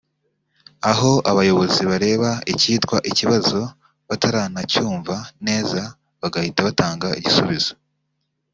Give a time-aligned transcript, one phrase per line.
[0.91, 3.59] aho abayobozi bareba ikitwa ikibazo
[4.07, 5.15] bataranacyumva
[5.47, 5.81] neza
[6.19, 7.73] bagahita batanga igisubizo